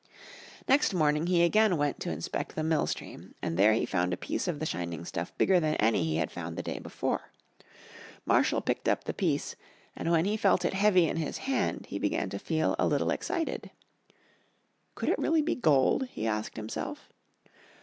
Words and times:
Next 0.67 0.95
morning 0.95 1.27
he 1.27 1.43
again 1.43 1.77
went 1.77 1.99
to 1.99 2.11
inspect 2.11 2.55
the 2.55 2.63
mill 2.63 2.87
stream 2.87 3.35
and 3.39 3.55
there 3.55 3.73
he 3.73 3.85
found 3.85 4.13
a 4.13 4.17
piece 4.17 4.47
of 4.47 4.57
the 4.59 4.65
shining 4.65 5.05
stuff 5.05 5.31
bigger 5.37 5.59
than 5.59 5.75
any 5.75 6.03
he 6.03 6.15
had 6.15 6.31
found 6.31 6.57
the 6.57 6.63
day 6.63 6.79
before. 6.79 7.29
Marshall 8.25 8.61
picked 8.61 8.87
up 8.89 9.03
the 9.03 9.13
piece, 9.13 9.55
and 9.95 10.09
when 10.09 10.25
he 10.25 10.37
felt 10.37 10.65
it 10.65 10.73
heavy 10.73 11.07
in 11.07 11.17
his 11.17 11.37
hand 11.45 11.85
he 11.89 11.99
began 11.99 12.31
to 12.31 12.39
feel 12.39 12.75
a 12.79 12.87
little 12.87 13.11
excited. 13.11 13.69
Could 14.95 15.09
it 15.09 15.19
really 15.19 15.43
be 15.43 15.53
gold? 15.53 16.07
he 16.07 16.25
asked 16.25 16.57
himself. 16.57 17.09